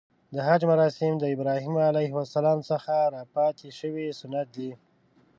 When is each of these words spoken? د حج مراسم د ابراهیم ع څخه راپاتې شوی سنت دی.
د 0.33 0.35
حج 0.47 0.61
مراسم 0.71 1.13
د 1.19 1.23
ابراهیم 1.35 1.73
ع 1.83 1.85
څخه 2.71 2.95
راپاتې 3.15 3.69
شوی 3.79 4.05
سنت 4.19 4.47
دی. 4.55 4.71